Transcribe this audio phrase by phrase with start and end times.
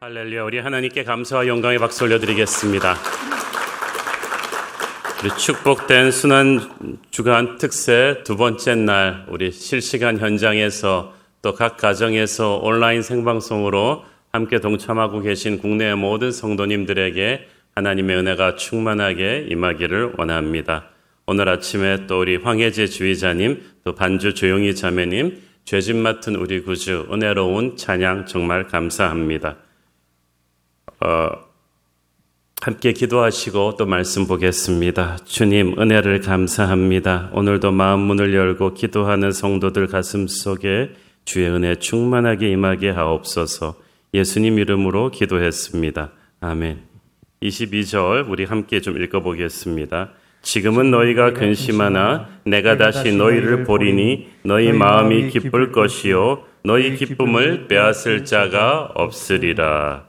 [0.00, 2.94] 할렐루야, 우리 하나님께 감사와 영광의 박수 올려드리겠습니다.
[5.20, 6.60] 우리 축복된 순환
[7.10, 15.20] 주간 특세 두 번째 날, 우리 실시간 현장에서 또 각 가정에서 온라인 생방송으로 함께 동참하고
[15.20, 20.90] 계신 국내 모든 성도님들에게 하나님의 은혜가 충만하게 임하기를 원합니다.
[21.26, 27.76] 오늘 아침에 또 우리 황혜재 주의자님, 또 반주 조용히 자매님, 죄짐 맡은 우리 구주, 은혜로운
[27.76, 29.56] 찬양 정말 감사합니다.
[31.00, 31.28] 어,
[32.60, 35.18] 함께 기도하시고 또 말씀 보겠습니다.
[35.24, 37.30] 주님, 은혜를 감사합니다.
[37.32, 40.90] 오늘도 마음 문을 열고 기도하는 성도들 가슴 속에
[41.24, 43.76] 주의 은혜 충만하게 임하게 하옵소서
[44.12, 46.10] 예수님 이름으로 기도했습니다.
[46.40, 46.80] 아멘.
[47.42, 50.10] 22절 우리 함께 좀 읽어보겠습니다.
[50.42, 58.90] 지금은 너희가 근심하나 내가 다시 너희를 보리니 너희 마음이 기쁠 것이요 너희 기쁨을 빼앗을 자가
[58.94, 60.07] 없으리라.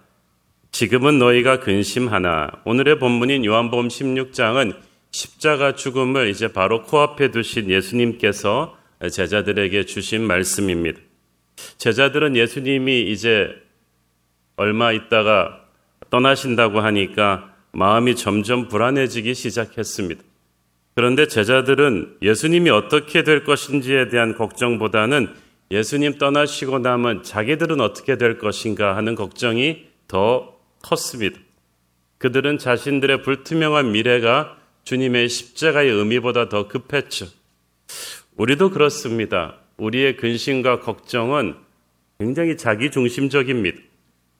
[0.71, 4.75] 지금은 너희가 근심하나 오늘의 본문인 요한복음 16장은
[5.11, 8.77] 십자가 죽음을 이제 바로 코앞에 두신 예수님께서
[9.11, 10.99] 제자들에게 주신 말씀입니다.
[11.77, 13.49] 제자들은 예수님이 이제
[14.55, 15.65] 얼마 있다가
[16.09, 20.21] 떠나신다고 하니까 마음이 점점 불안해지기 시작했습니다.
[20.95, 25.29] 그런데 제자들은 예수님이 어떻게 될 것인지에 대한 걱정보다는
[25.71, 31.39] 예수님 떠나시고 남은 자기들은 어떻게 될 것인가 하는 걱정이 더 컸습니다.
[32.17, 37.27] 그들은 자신들의 불투명한 미래가 주님의 십자가의 의미보다 더 급했죠.
[38.35, 39.55] 우리도 그렇습니다.
[39.77, 41.55] 우리의 근심과 걱정은
[42.19, 43.77] 굉장히 자기 중심적입니다.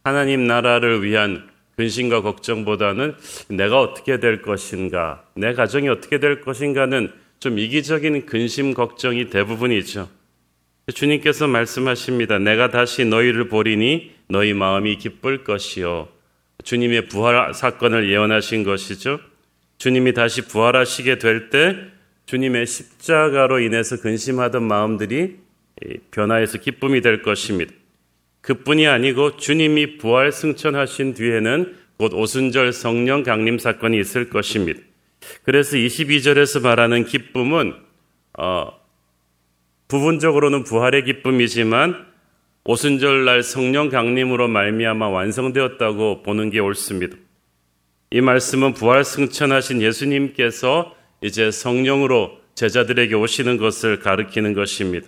[0.04, 3.16] 하나님 나라를 위한 근심과 걱정보다는
[3.50, 10.10] 내가 어떻게 될 것인가, 내 가정이 어떻게 될 것인가는 좀 이기적인 근심, 걱정이 대부분이죠.
[10.94, 12.38] 주님께서 말씀하십니다.
[12.40, 16.10] 내가 다시 너희를 보리니 너희 마음이 기쁠 것이요.
[16.64, 19.20] 주님의 부활 사건을 예언하신 것이죠.
[19.78, 21.76] 주님이 다시 부활하시게 될 때
[22.26, 25.40] 주님의 십자가로 인해서 근심하던 마음들이
[26.12, 27.74] 변화해서 기쁨이 될 것입니다.
[28.42, 34.80] 그뿐이 아니고 주님이 부활 승천하신 뒤에는 곧 오순절 성령 강림 사건이 있을 것입니다.
[35.44, 37.74] 그래서 22절에서 말하는 기쁨은
[38.38, 38.80] 어,
[39.88, 42.09] 부분적으로는 부활의 기쁨이지만
[42.72, 47.18] 오순절 날 성령 강림으로 말미암아 완성되었다고 보는 게 옳습니다.
[48.12, 55.08] 이 말씀은 부활 승천하신 예수님께서 이제 성령으로 제자들에게 오시는 것을 가리키는 것입니다.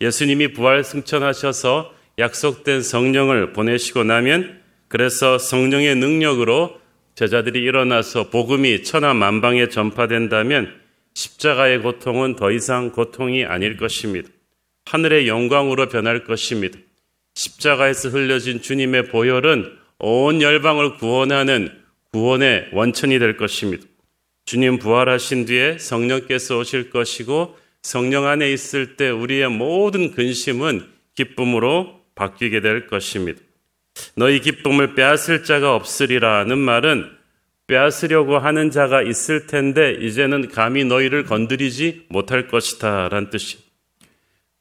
[0.00, 6.80] 예수님이 부활 승천하셔서 약속된 성령을 보내시고 나면 그래서 성령의 능력으로
[7.16, 10.72] 제자들이 일어나서 복음이 천하 만방에 전파된다면
[11.14, 14.28] 십자가의 고통은 더 이상 고통이 아닐 것입니다.
[14.86, 16.78] 하늘의 영광으로 변할 것입니다.
[17.34, 21.70] 십자가에서 흘려진 주님의 보혈은 온 열방을 구원하는
[22.12, 23.84] 구원의 원천이 될 것입니다.
[24.44, 32.60] 주님 부활하신 뒤에 성령께서 오실 것이고 성령 안에 있을 때 우리의 모든 근심은 기쁨으로 바뀌게
[32.60, 33.40] 될 것입니다.
[34.16, 37.10] 너희 기쁨을 빼앗을 자가 없으리라는 말은
[37.66, 43.63] 빼앗으려고 하는 자가 있을 텐데 이제는 감히 너희를 건드리지 못할 것이다 라는 뜻이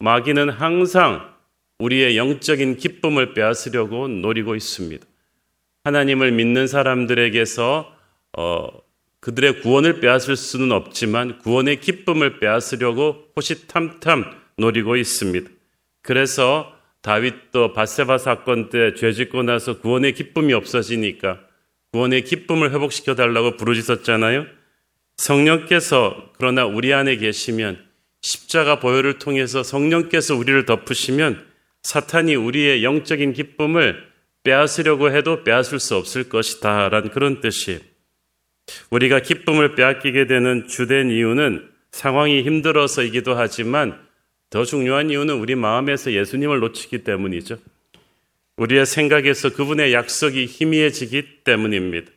[0.04, 1.34] 마귀는 항상
[1.80, 5.06] 우리의 영적인 기쁨을 빼앗으려고 노리고 있습니다.
[5.86, 7.96] 하나님을 믿는 사람들에게서
[8.38, 8.68] 어,
[9.22, 14.26] 그들의 구원을 빼앗을 수는 없지만 구원의 기쁨을 빼앗으려고 호시탐탐
[14.58, 15.50] 노리고 있습니다.
[16.02, 21.40] 그래서 다윗도 바세바 사건 때 죄 짓고 나서 구원의 기쁨이 없어지니까
[21.94, 24.48] 구원의 기쁨을 회복시켜 달라고 부르짖었잖아요.
[25.16, 27.93] 성령께서 그러나 우리 안에 계시면
[28.24, 31.46] 십자가 보혈을 통해서 성령께서 우리를 덮으시면
[31.84, 34.12] 사탄이 우리의 영적인 기쁨을
[34.44, 36.90] 빼앗으려고 해도 빼앗을 수 없을 것이다.
[36.90, 37.80] 라는 그런 뜻이에요.
[38.90, 44.00] 우리가 기쁨을 빼앗기게 되는 주된 이유는 상황이 힘들어서이기도 하지만
[44.50, 47.60] 더 중요한 이유는 우리 마음에서 예수님을 놓치기 때문이죠.
[48.56, 52.10] 우리의 생각에서 그분의 약속이 희미해지기 때문입니다.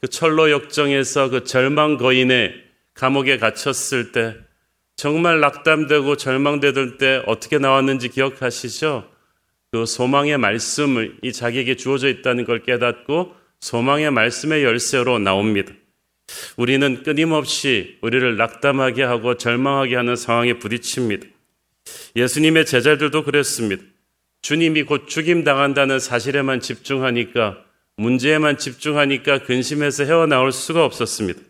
[0.00, 2.54] 그 철로 역정에서 그 절망 거인의
[2.94, 4.34] 감옥에 갇혔을 때
[4.98, 9.08] 정말 낙담되고 절망되던 때 어떻게 나왔는지 기억하시죠?
[9.70, 15.72] 그 소망의 말씀을 이 자기에게 주어져 있다는 걸 깨닫고 소망의 말씀의 열쇠로 나옵니다.
[16.56, 21.28] 우리는 끊임없이 우리를 낙담하게 하고 절망하게 하는 상황에 부딪힙니다.
[22.16, 23.84] 예수님의 제자들도 그랬습니다.
[24.42, 27.58] 주님이 곧 죽임 당한다는 사실에만 집중하니까
[27.98, 31.47] 문제에만 집중하니까 근심해서 헤어나올 수가 없었습니다.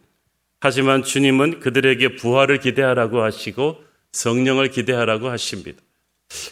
[0.61, 3.83] 하지만 주님은 그들에게 부활을 기대하라고 하시고
[4.13, 5.81] 성령을 기대하라고 하십니다.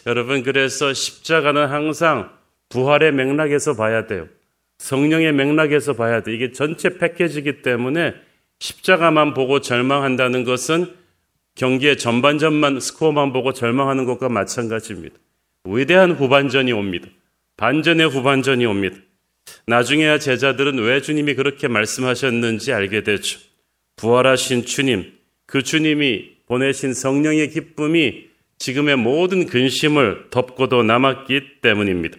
[0.05, 2.31] 여러분, 그래서 십자가는 항상
[2.69, 4.27] 부활의 맥락에서 봐야 돼요.
[4.79, 6.33] 성령의 맥락에서 봐야 돼.
[6.33, 8.13] 이게 전체 패키지이기 때문에
[8.59, 10.93] 십자가만 보고 절망한다는 것은
[11.55, 15.15] 경기의 전반전만 스코어만 보고 절망하는 것과 마찬가지입니다.
[15.65, 17.07] 위대한 후반전이 옵니다.
[17.57, 18.97] 반전의 후반전이 옵니다.
[19.65, 23.39] 나중에야 제자들은 왜 주님이 그렇게 말씀하셨는지 알게 되죠.
[23.97, 25.11] 부활하신 주님,
[25.45, 28.27] 그 주님이 보내신 성령의 기쁨이
[28.59, 32.17] 지금의 모든 근심을 덮고도 남았기 때문입니다.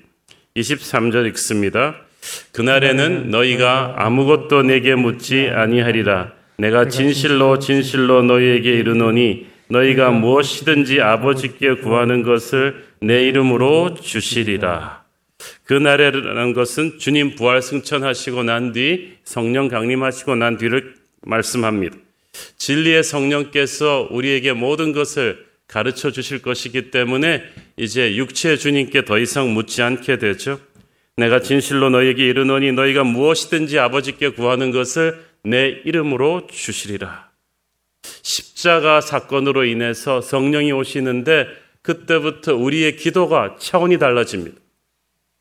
[0.57, 1.97] 23절 읽습니다.
[2.53, 6.33] 그날에는 너희가 아무것도 내게 묻지 아니하리라.
[6.59, 15.05] 내가 진실로 진실로 너희에게 이르노니 너희가 무엇이든지 아버지께 구하는 것을 내 이름으로 주시리라.
[15.65, 21.97] 그날에라는 것은 주님 부활 승천하시고 난 뒤 성령 강림하시고 난 뒤를 말씀합니다.
[22.57, 27.43] 진리의 성령께서 우리에게 모든 것을 가르쳐 주실 것이기 때문에
[27.77, 30.61] 이제 육체의 주님께 더 이상 묻지 않게 되죠.
[31.17, 37.29] 내가 진실로 너희에게 이르노니 너희가 무엇이든지 아버지께 구하는 것을 내 이름으로 주시리라.
[38.23, 41.47] 십자가 사건으로 인해서 성령이 오시는데
[41.83, 44.57] 그때부터 우리의 기도가 차원이 달라집니다.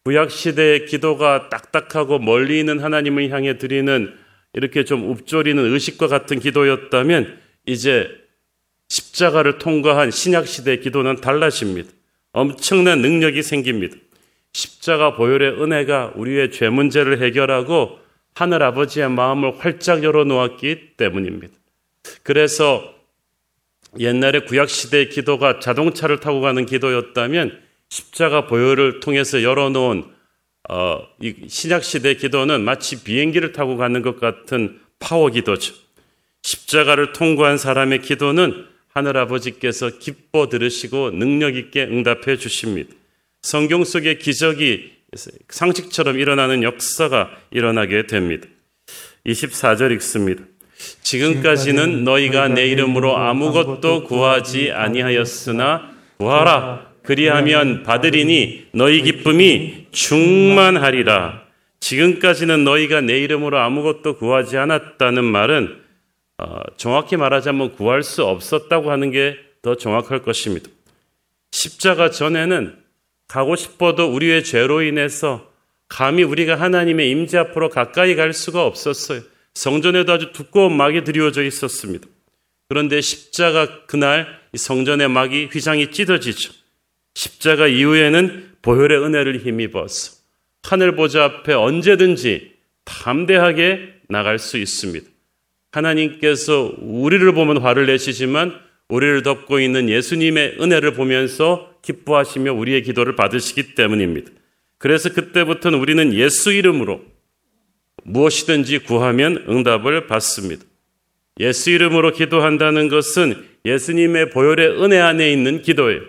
[0.04, 4.14] 구약 시대의 기도가 딱딱하고 멀리 있는 하나님을 향해 드리는
[4.54, 8.10] 이렇게 좀 읊조리는 의식과 같은 기도였다면 이제
[8.90, 11.90] 십자가를 통과한 신약 시대의 기도는 달라집니다.
[12.32, 13.98] 엄청난 능력이 생깁니다.
[14.54, 18.00] 십자가 보혈의 은혜가 우리의 죄 문제를 해결하고
[18.34, 21.54] 하늘 아버지의 마음을 활짝 열어 놓았기 때문입니다.
[22.24, 22.94] 그래서
[24.00, 27.60] 옛날에 구약 시대의 기도가 자동차를 타고 가는 기도였다면
[27.90, 30.17] 십자가 보혈을 통해서 열어놓은
[30.70, 35.74] 어, 이 신약 시대 기도는 마치 비행기를 타고 가는 것 같은 파워 기도죠.
[36.44, 42.94] 십자가를 통과한 사람의 기도는 하늘 아버지께서 기뻐 들으시고 능력 있게 응답해 주십니다.
[43.42, 44.92] 성경 속의 기적이
[45.50, 48.48] 상식처럼 일어나는 역사가 일어나게 됩니다.
[49.26, 50.44] 24절 읽습니다.
[51.02, 61.44] 지금까지는 너희가 내 이름으로 아무것도 구하지 아니하였으나 구하라 그리하면 받으리니 너희 기쁨이 충만하리라.
[61.80, 65.82] 지금까지는 너희가 내 이름으로 아무것도 구하지 않았다는 말은
[66.40, 70.70] 어, 정확히 말하자면 구할 수 없었다고 하는 게 더 정확할 것입니다.
[71.52, 72.78] 십자가 전에는
[73.28, 75.52] 가고 싶어도 우리의 죄로 인해서
[75.90, 79.22] 감히 우리가 하나님의 임재 앞으로 가까이 갈 수가 없었어요.
[79.56, 82.08] 성전에도 아주 두꺼운 막이 드리워져 있었습니다.
[82.70, 86.54] 그런데 십자가 그날 성전의 막이 휘장이 찢어지죠.
[87.16, 90.18] 십자가 이후에는 보혈의 은혜를 힘입어서
[90.64, 92.52] 하늘 보좌 앞에 언제든지
[92.84, 95.08] 담대하게 나갈 수 있습니다.
[95.72, 98.54] 하나님께서 우리를 보면 화를 내시지만
[98.90, 104.32] 우리를 덮고 있는 예수님의 은혜를 보면서 기뻐하시며 우리의 기도를 받으시기 때문입니다.
[104.78, 107.02] 그래서 그때부터는 우리는 예수 이름으로
[108.04, 110.64] 무엇이든지 구하면 응답을 받습니다.
[111.40, 116.02] 예수 이름으로 기도한다는 것은 예수님의 보혈의 은혜 안에 있는 기도예요.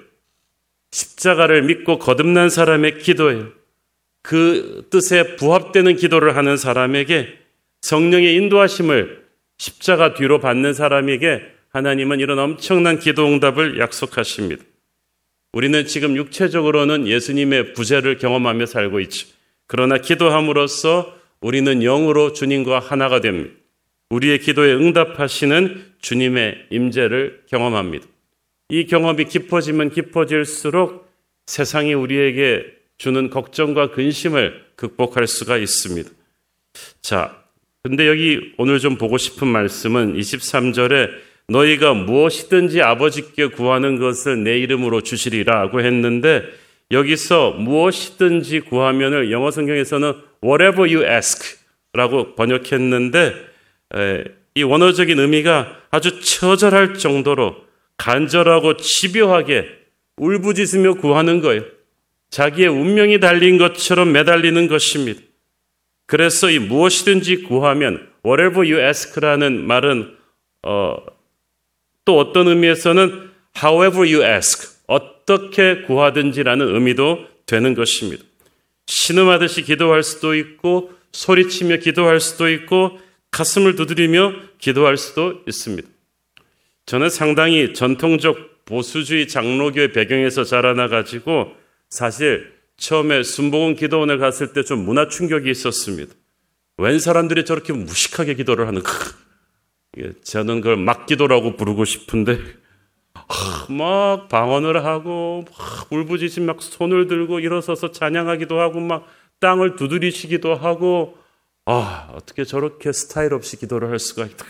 [0.92, 3.48] 십자가를 믿고 거듭난 사람의 기도예요.
[4.22, 7.38] 그 뜻에 부합되는 기도를 하는 사람에게
[7.80, 9.24] 성령의 인도하심을
[9.58, 14.62] 십자가 뒤로 받는 사람에게 하나님은 이런 엄청난 기도 응답을 약속하십니다.
[15.52, 19.28] 우리는 지금 육체적으로는 예수님의 부재를 경험하며 살고 있죠.
[19.66, 23.54] 그러나 기도함으로써 우리는 영으로 주님과 하나가 됩니다.
[24.10, 28.06] 우리의 기도에 응답하시는 주님의 임재를 경험합니다.
[28.70, 31.08] 이 경험이 깊어지면 깊어질수록
[31.46, 32.66] 세상이 우리에게
[32.98, 36.10] 주는 걱정과 근심을 극복할 수가 있습니다.
[37.00, 37.42] 자,
[37.82, 41.10] 근데 여기 오늘 좀 보고 싶은 말씀은 23절에
[41.48, 46.42] 너희가 무엇이든지 아버지께 구하는 것을 내 이름으로 주시리라고 했는데
[46.90, 50.12] 여기서 무엇이든지 구하면을 영어 성경에서는
[50.44, 51.58] whatever you ask
[51.94, 53.34] 라고 번역했는데
[54.56, 57.67] 이 원어적인 의미가 아주 처절할 정도로
[57.98, 59.68] 간절하고 집요하게
[60.16, 61.62] 울부짖으며 구하는 거예요.
[62.30, 65.20] 자기의 운명이 달린 것처럼 매달리는 것입니다.
[66.06, 70.16] 그래서 이 무엇이든지 구하면 whatever you ask라는 말은
[70.62, 70.96] 어,
[72.04, 73.30] 또 어떤 의미에서는
[73.62, 78.24] however you ask 어떻게 구하든지라는 의미도 되는 것입니다.
[78.86, 82.98] 신음하듯이 기도할 수도 있고 소리치며 기도할 수도 있고
[83.30, 85.88] 가슴을 두드리며 기도할 수도 있습니다.
[86.88, 91.52] 저는 상당히 전통적 보수주의 장로교의 배경에서 자라나가지고
[91.90, 96.14] 사실 처음에 순복음 기도원에 갔을 때 좀 문화 충격이 있었습니다.
[96.78, 98.90] 웬 사람들이 저렇게 무식하게 기도를 하는가.
[100.24, 102.38] 저는 그걸 막 기도라고 부르고 싶은데
[103.68, 109.06] 막 방언을 하고 막 울부짖이 막 손을 들고 일어서서 찬양하기도 하고 막
[109.40, 111.18] 땅을 두드리시기도 하고
[111.66, 114.46] 아 어떻게 저렇게 스타일 없이 기도를 할 수가 있다.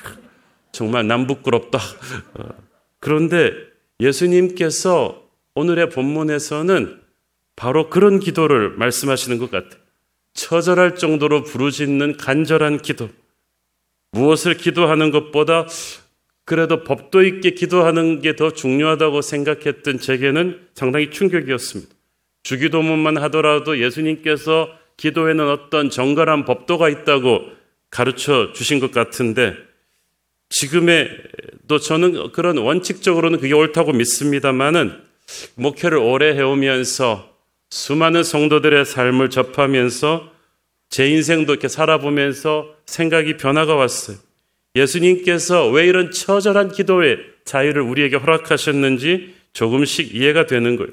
[0.72, 1.78] 정말 남 부끄럽다.
[2.34, 2.48] 어,
[3.00, 3.52] 그런데
[4.00, 5.22] 예수님께서
[5.54, 7.00] 오늘의 본문에서는
[7.56, 9.80] 바로 그런 기도를 말씀하시는 것 같아요.
[10.34, 13.08] 처절할 정도로 부르짖는 간절한 기도.
[14.12, 15.66] 무엇을 기도하는 것보다
[16.44, 21.92] 그래도 법도 있게 기도하는 게 더 중요하다고 생각했던 제게는 상당히 충격이었습니다.
[22.44, 27.42] 주기도문만 하더라도 예수님께서 기도에는 어떤 정갈한 법도가 있다고
[27.90, 29.54] 가르쳐 주신 것 같은데
[30.50, 31.10] 지금의
[31.66, 34.92] 또 저는 그런 원칙적으로는 그게 옳다고 믿습니다만은
[35.54, 37.36] 목회를 오래 해오면서
[37.70, 40.32] 수많은 성도들의 삶을 접하면서
[40.88, 44.16] 제 인생도 이렇게 살아보면서 생각이 변화가 왔어요.
[44.74, 50.92] 예수님께서 왜 이런 처절한 기도의 자유를 우리에게 허락하셨는지 조금씩 이해가 되는 거예요.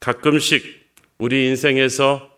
[0.00, 0.86] 가끔씩
[1.18, 2.30] 우리 인생에서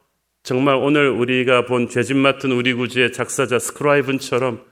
[0.42, 4.64] 정말 오늘 우리가 본 죄짓 맡은 우리 구주의 작사자 스크라이븐처럼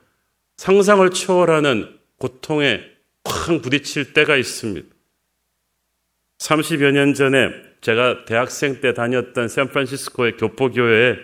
[0.57, 2.81] 상상을 초월하는 고통에
[3.23, 4.87] 쾅 부딪힐 때가 있습니다.
[6.39, 11.15] 30여 년 전에 제가 대학생 때 다녔던 샌프란시스코의 교포교회에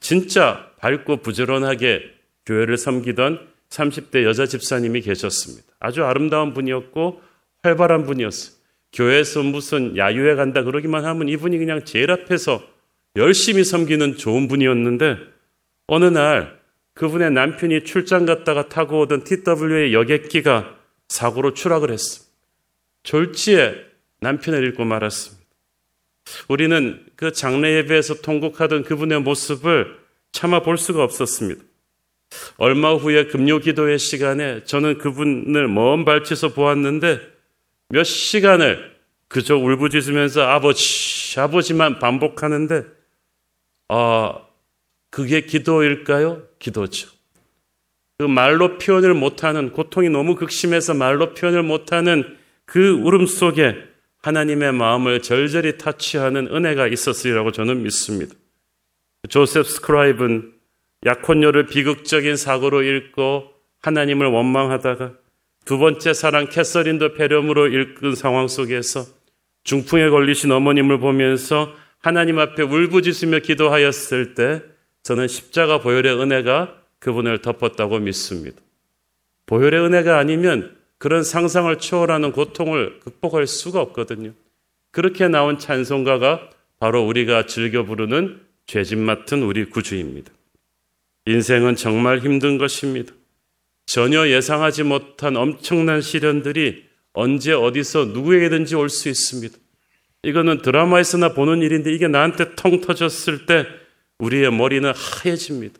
[0.00, 2.02] 진짜 밝고 부지런하게
[2.44, 5.64] 교회를 섬기던 30대 여자 집사님이 계셨습니다.
[5.80, 7.20] 아주 아름다운 분이었고
[7.62, 8.56] 활발한 분이었어요.
[8.92, 12.62] 교회에서 무슨 야유회 간다 그러기만 하면 이분이 그냥 제일 앞에서
[13.16, 15.18] 열심히 섬기는 좋은 분이었는데
[15.86, 16.55] 어느 날
[16.96, 20.76] 그분의 남편이 출장 갔다가 타고 오던 TW의 여객기가
[21.08, 22.32] 사고로 추락을 했습니다.
[23.02, 23.74] 졸지에
[24.20, 25.46] 남편을 잃고 말았습니다.
[26.48, 29.98] 우리는 그 장례 예배에서 통곡하던 그분의 모습을
[30.32, 31.62] 참아 볼 수가 없었습니다.
[32.56, 37.20] 얼마 후에 금요 기도회 시간에 저는 그분을 먼 발치에서 보았는데
[37.90, 38.96] 몇 시간을
[39.28, 42.84] 그저 울부짖으면서 아버지, 아버지만 반복하는데,
[43.88, 44.45] 아,
[45.16, 46.42] 그게 기도일까요?
[46.58, 47.08] 기도죠.
[48.18, 53.76] 그 말로 표현을 못하는, 고통이 너무 극심해서 말로 표현을 못하는 그 울음 속에
[54.18, 58.34] 하나님의 마음을 절절히 타치하는 은혜가 있었으리라고 저는 믿습니다.
[59.30, 60.52] 조셉 스크라이브는
[61.06, 65.14] 약혼녀를 비극적인 사고로 잃고 하나님을 원망하다가
[65.64, 69.06] 두 번째 사랑 캐서린도 폐렴으로 잃은 상황 속에서
[69.64, 74.75] 중풍에 걸리신 어머님을 보면서 하나님 앞에 울부짖으며 기도하였을 때
[75.06, 78.60] 저는 십자가 보혈의 은혜가 그분을 덮었다고 믿습니다.
[79.46, 84.32] 보혈의 은혜가 아니면 그런 상상을 초월하는 고통을 극복할 수가 없거든요.
[84.90, 90.32] 그렇게 나온 찬송가가 바로 우리가 즐겨 부르는 죄짐 맡은 우리 구주입니다.
[91.26, 93.12] 인생은 정말 힘든 것입니다.
[93.86, 99.56] 전혀 예상하지 못한 엄청난 시련들이 언제 어디서 누구에게든지 올 수 있습니다.
[100.24, 103.66] 이거는 드라마에서나 보는 일인데 이게 나한테 통 터졌을 때
[104.18, 105.78] 우리의 머리는 하얘집니다.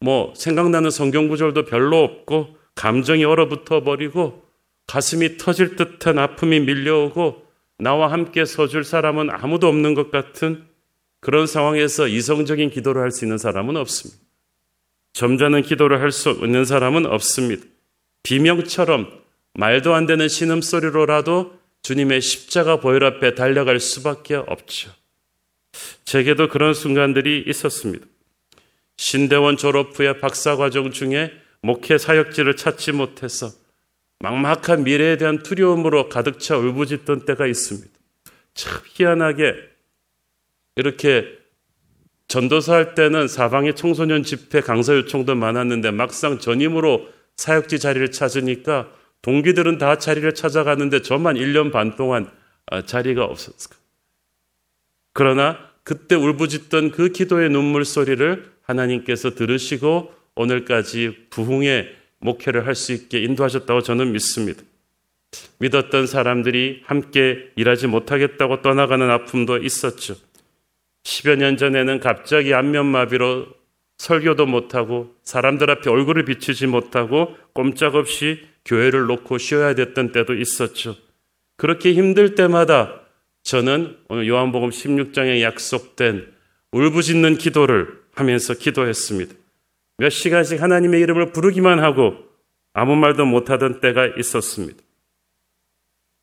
[0.00, 4.44] 뭐 생각나는 성경 구절도 별로 없고 감정이 얼어붙어 버리고
[4.86, 7.42] 가슴이 터질 듯한 아픔이 밀려오고
[7.78, 10.66] 나와 함께 서줄 사람은 아무도 없는 것 같은
[11.20, 14.20] 그런 상황에서 이성적인 기도를 할 수 있는 사람은 없습니다.
[15.12, 17.64] 점잖은 기도를 할 수 있는 사람은 없습니다.
[18.22, 19.10] 비명처럼
[19.54, 24.90] 말도 안 되는 신음소리로라도 주님의 십자가 보혈 앞에 달려갈 수밖에 없죠.
[26.04, 28.04] 제게도 그런 순간들이 있었습니다.
[28.96, 31.32] 신대원 졸업 후에 박사 과정 중에
[31.62, 33.50] 목회 사역지를 찾지 못해서
[34.20, 37.88] 막막한 미래에 대한 두려움으로 가득 차 울부짖던 때가 있습니다.
[38.54, 39.54] 참 희한하게
[40.76, 41.38] 이렇게
[42.26, 48.90] 전도사 할 때는 사방에 청소년 집회 강사 요청도 많았는데 막상 전임으로 사역지 자리를 찾으니까
[49.22, 52.30] 동기들은 다 자리를 찾아갔는데 저만 1년 반 동안
[52.66, 53.77] 아, 자리가 없었어요.
[55.18, 63.18] 그러나 그때 울부짖던 그 기도의 눈물 소리를 하나님께서 들으시고 오늘까지 부흥의 목회를 할 수 있게
[63.24, 64.62] 인도하셨다고 저는 믿습니다.
[65.58, 70.14] 믿었던 사람들이 함께 일하지 못하겠다고 떠나가는 아픔도 있었죠.
[71.02, 73.48] 10여 년 전에는 갑자기 안면마비로
[73.96, 80.94] 설교도 못하고 사람들 앞에 얼굴을 비추지 못하고 꼼짝없이 교회를 놓고 쉬어야 됐던 때도 있었죠.
[81.56, 83.07] 그렇게 힘들 때마다
[83.48, 86.26] 저는 오늘 요한복음 16장에 약속된
[86.72, 89.34] 울부짖는 기도를 하면서 기도했습니다.
[89.96, 92.12] 몇 시간씩 하나님의 이름을 부르기만 하고
[92.74, 94.76] 아무 말도 못하던 때가 있었습니다.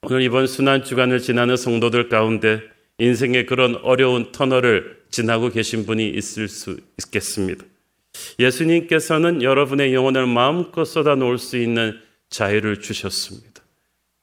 [0.03, 2.62] 오늘 이번 순환 주간을 지나는 성도들 가운데
[3.00, 7.65] 인생의 그런 어려운 터널을 지나고 계신 분이 있을 수 있겠습니다.
[8.38, 13.64] 예수님께서는 여러분의 영혼을 마음껏 쏟아 놓을 수 있는 자유를 주셨습니다.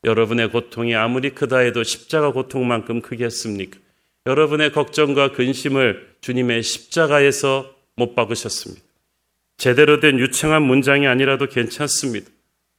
[0.04, 3.78] 여러분의 고통이 아무리 크다 해도 십자가 고통만큼 크겠습니까?
[4.26, 8.82] 여러분의 걱정과 근심을 주님의 십자가에서 못 박으셨습니다.
[9.59, 12.28] 제대로 된 유창한 문장이 아니라도 괜찮습니다.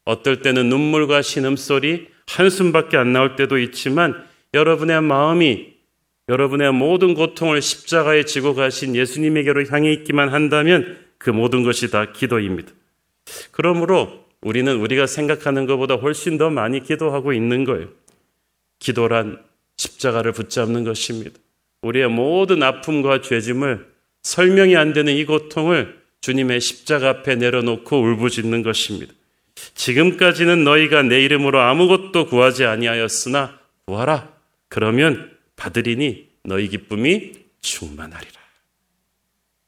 [0.05, 5.73] 어떨 때는 눈물과 신음소리, 한숨밖에 안 나올 때도 있지만 여러분의 마음이
[6.29, 12.71] 여러분의 모든 고통을 십자가에 지고 가신 예수님에게로 향해 있기만 한다면 그 모든 것이 다 기도입니다.
[13.51, 17.87] 그러므로 우리는 우리가 생각하는 것보다 훨씬 더 많이 기도하고 있는 거예요.
[18.79, 19.41] 기도란
[19.77, 21.31] 십자가를 붙잡는 것입니다.
[21.81, 23.87] 우리의 모든 아픔과 죄짐을
[24.21, 29.13] 설명이 안 되는 이 고통을 주님의 십자가 앞에 내려놓고 울부짖는 것입니다.
[29.75, 34.33] 지금까지는 너희가 내 이름으로 아무것도 구하지 아니하였으나 구하라.
[34.69, 38.41] 그러면 받으리니 너희 기쁨이 충만하리라.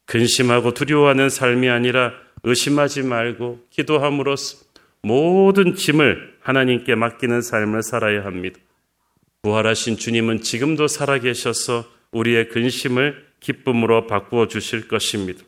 [0.05, 2.13] 근심하고 두려워하는 삶이 아니라
[2.44, 4.64] 의심하지 말고 기도함으로써
[5.05, 8.59] 모든 짐을 하나님께 맡기는 삶을 살아야 합니다.
[9.43, 15.43] 부활하신 주님은 지금도 살아계셔서 우리의 근심을 기쁨으로 바꾸어 주실 것입니다.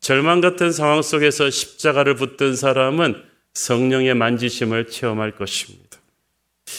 [0.00, 3.22] 절망 같은 상황 속에서 십자가를 붙든 사람은
[3.54, 5.98] 성령의 만지심을 체험할 것입니다.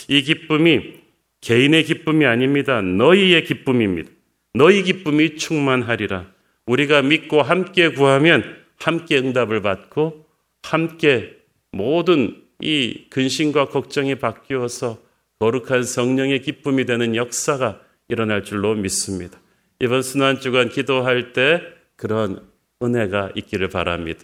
[0.10, 0.96] 이 기쁨이
[1.40, 2.82] 개인의 기쁨이 아닙니다.
[2.82, 4.12] 너희의 기쁨입니다.
[4.54, 6.30] 너희 기쁨이 충만하리라.
[6.66, 10.26] 우리가 믿고 함께 구하면 함께 응답을 받고
[10.64, 11.39] 함께
[11.72, 15.00] 모든 이 근심과 걱정이 바뀌어서
[15.40, 19.40] 거룩한 성령의 기쁨이 되는 역사가 일어날 줄로 믿습니다.
[19.80, 21.62] 이번 순환 주간 기도할 때
[21.96, 22.46] 그런
[22.82, 24.22] 은혜가 있기를 바랍니다.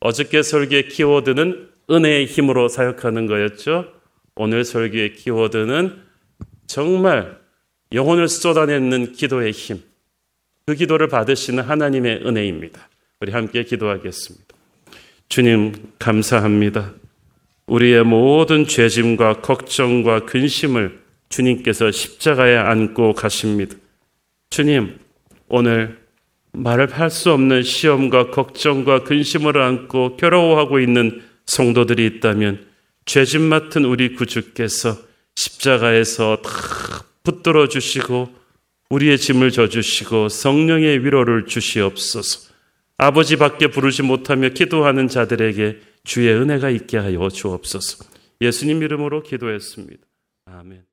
[0.00, 3.92] 어저께 설교의 키워드는 은혜의 힘으로 사역하는 거였죠.
[4.36, 6.02] 오늘 설교의 키워드는
[6.66, 7.38] 정말
[7.92, 9.82] 영혼을 쏟아내는 기도의 힘.
[10.66, 12.88] 그 기도를 받으시는 하나님의 은혜입니다.
[13.20, 14.47] 우리 함께 기도하겠습니다.
[15.28, 16.94] 주님, 감사합니다.
[17.66, 23.76] 우리의 모든 죄짐과 걱정과 근심을 주님께서 십자가에 안고 가십니다.
[24.48, 24.98] 주님,
[25.48, 25.98] 오늘
[26.52, 32.66] 말을 할 수 없는 시험과 걱정과 근심을 안고 괴로워하고 있는 성도들이 있다면
[33.04, 34.96] 죄짐 맡은 우리 구주께서
[35.36, 36.50] 십자가에서 다
[37.22, 38.30] 붙들어 주시고
[38.90, 42.47] 우리의 짐을 져 주시고 성령의 위로를 주시옵소서.
[42.98, 48.04] 아버지 밖에 부르지 못하며 기도하는 자들에게 주의 은혜가 있게 하여 주옵소서.
[48.40, 50.04] 예수님 이름으로 기도했습니다.
[50.46, 50.87] 아멘.